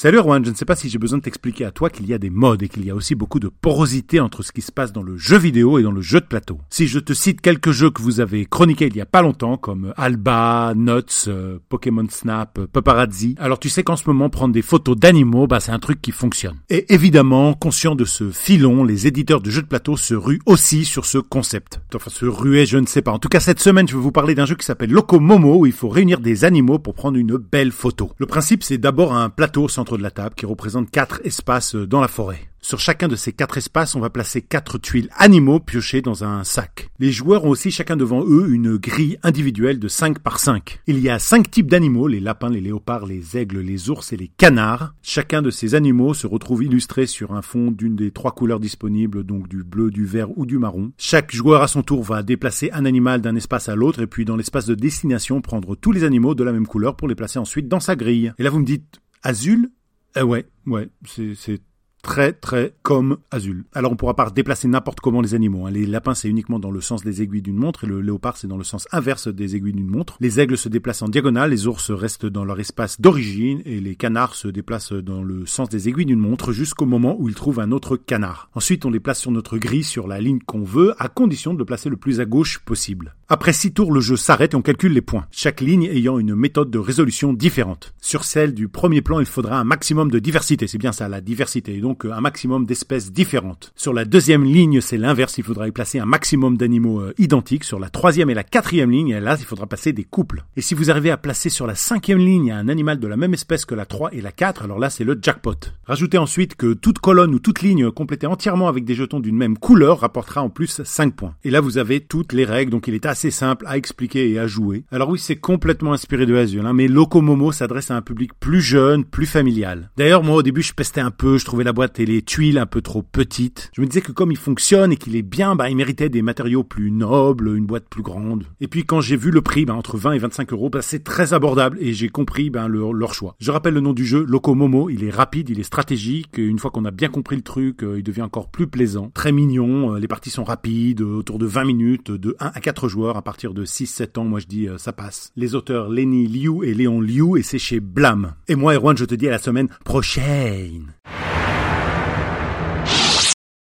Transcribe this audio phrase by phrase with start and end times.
[0.00, 2.14] Salut Erwan, je ne sais pas si j'ai besoin de t'expliquer à toi qu'il y
[2.14, 4.70] a des modes et qu'il y a aussi beaucoup de porosité entre ce qui se
[4.70, 6.60] passe dans le jeu vidéo et dans le jeu de plateau.
[6.70, 9.56] Si je te cite quelques jeux que vous avez chroniqués il y a pas longtemps,
[9.56, 14.62] comme Alba, Nuts, euh, Pokémon Snap, Paparazzi, alors tu sais qu'en ce moment prendre des
[14.62, 16.54] photos d'animaux, bah c'est un truc qui fonctionne.
[16.70, 20.84] Et évidemment, conscient de ce filon, les éditeurs de jeux de plateau se ruent aussi
[20.84, 21.80] sur ce concept.
[21.92, 23.10] Enfin, se ruer, je ne sais pas.
[23.10, 25.58] En tout cas, cette semaine, je vais vous parler d'un jeu qui s'appelle Loco Momo,
[25.58, 28.12] où il faut réunir des animaux pour prendre une belle photo.
[28.18, 32.00] Le principe, c'est d'abord un plateau au de la table qui représente quatre espaces dans
[32.00, 32.48] la forêt.
[32.60, 36.42] Sur chacun de ces quatre espaces, on va placer quatre tuiles animaux piochées dans un
[36.42, 36.90] sac.
[36.98, 40.80] Les joueurs ont aussi chacun devant eux une grille individuelle de 5 par 5.
[40.86, 44.16] Il y a cinq types d'animaux, les lapins, les léopards, les aigles, les ours et
[44.16, 44.92] les canards.
[45.02, 49.24] Chacun de ces animaux se retrouve illustré sur un fond d'une des trois couleurs disponibles,
[49.24, 50.90] donc du bleu, du vert ou du marron.
[50.98, 54.24] Chaque joueur à son tour va déplacer un animal d'un espace à l'autre et puis
[54.24, 57.38] dans l'espace de destination prendre tous les animaux de la même couleur pour les placer
[57.38, 58.32] ensuite dans sa grille.
[58.38, 59.70] Et là vous me dites, Azul
[60.16, 61.60] eh ouais, ouais, c'est
[62.02, 63.64] très très comme Azul.
[63.74, 65.66] Alors on pourra pas déplacer n'importe comment les animaux.
[65.66, 65.70] Hein.
[65.70, 68.46] Les lapins c'est uniquement dans le sens des aiguilles d'une montre et le léopard c'est
[68.46, 70.16] dans le sens inverse des aiguilles d'une montre.
[70.20, 73.96] Les aigles se déplacent en diagonale, les ours restent dans leur espace d'origine et les
[73.96, 77.60] canards se déplacent dans le sens des aiguilles d'une montre jusqu'au moment où ils trouvent
[77.60, 78.50] un autre canard.
[78.54, 81.58] Ensuite on les place sur notre grille sur la ligne qu'on veut à condition de
[81.58, 83.14] le placer le plus à gauche possible.
[83.30, 86.34] Après six tours le jeu s'arrête et on calcule les points, chaque ligne ayant une
[86.34, 87.92] méthode de résolution différente.
[88.00, 91.20] Sur celle du premier plan il faudra un maximum de diversité, c'est bien ça la
[91.20, 93.70] diversité, donc un maximum d'espèces différentes.
[93.76, 97.64] Sur la deuxième ligne, c'est l'inverse, il faudra y placer un maximum d'animaux euh, identiques.
[97.64, 100.44] Sur la troisième et la quatrième ligne, là, il faudra passer des couples.
[100.56, 103.34] Et si vous arrivez à placer sur la cinquième ligne un animal de la même
[103.34, 105.54] espèce que la 3 et la 4, alors là, c'est le jackpot.
[105.84, 109.58] Rajoutez ensuite que toute colonne ou toute ligne complétée entièrement avec des jetons d'une même
[109.58, 111.34] couleur rapportera en plus 5 points.
[111.44, 114.38] Et là, vous avez toutes les règles, donc il est assez simple à expliquer et
[114.38, 114.84] à jouer.
[114.90, 118.60] Alors oui, c'est complètement inspiré de Azul, hein, mais Locomomo s'adresse à un public plus
[118.60, 119.90] jeune, plus familial.
[119.96, 122.58] D'ailleurs, moi, au début, je pestais un peu, je trouvais la boîte et les tuiles
[122.58, 123.70] un peu trop petites.
[123.74, 126.22] Je me disais que comme il fonctionne et qu'il est bien, bah, il méritait des
[126.22, 128.44] matériaux plus nobles, une boîte plus grande.
[128.60, 131.04] Et puis quand j'ai vu le prix, bah, entre 20 et 25 euros, bah, c'est
[131.04, 133.34] très abordable et j'ai compris bah, leur, choix.
[133.40, 134.90] Je rappelle le nom du jeu, Loco Momo.
[134.90, 136.38] Il est rapide, il est stratégique.
[136.38, 139.10] Une fois qu'on a bien compris le truc, euh, il devient encore plus plaisant.
[139.14, 139.94] Très mignon.
[139.94, 143.07] Euh, les parties sont rapides, euh, autour de 20 minutes, de 1 à 4 joueurs.
[143.16, 145.32] À partir de 6-7 ans, moi je dis ça passe.
[145.36, 148.34] Les auteurs Lenny Liu et Léon Liu et c'est chez Blam.
[148.48, 150.92] Et moi, Erwan, je te dis à la semaine prochaine.